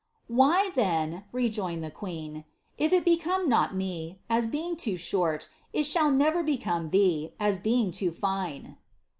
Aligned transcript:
^ 0.01 0.03
Why 0.27 0.71
then," 0.73 1.25
rejoined 1.31 1.83
the 1.83 1.91
queen, 1.91 2.33
^^ 2.33 2.43
if 2.79 2.91
it 2.91 3.05
become 3.05 3.47
not 3.47 3.75
me, 3.75 4.17
as 4.31 4.47
being 4.47 4.75
too 4.75 4.97
short, 4.97 5.47
it 5.73 5.83
shall 5.83 6.09
never 6.11 6.41
become 6.41 6.89
thee, 6.89 7.33
as 7.39 7.59
being 7.59 7.91
too 7.91 8.09
fine." 8.09 8.77